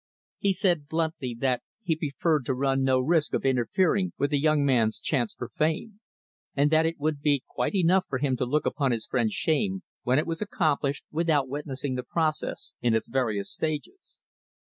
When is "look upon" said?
8.45-8.91